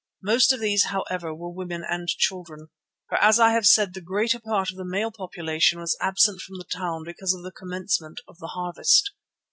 Most 0.23 0.51
of 0.51 0.59
these, 0.59 0.85
however, 0.85 1.31
were 1.31 1.51
women 1.53 1.83
and 1.87 2.07
children, 2.07 2.69
for 3.07 3.21
as 3.23 3.39
I 3.39 3.51
have 3.51 3.67
said 3.67 3.93
the 3.93 4.01
greater 4.01 4.39
part 4.39 4.71
of 4.71 4.77
the 4.77 4.83
male 4.83 5.11
population 5.11 5.79
was 5.79 5.95
absent 6.01 6.41
from 6.41 6.57
the 6.57 6.63
town 6.63 7.03
because 7.05 7.35
of 7.35 7.43
the 7.43 7.51
commencement 7.51 8.19
of 8.27 8.39
the 8.39 8.47
harvest. 8.47 9.11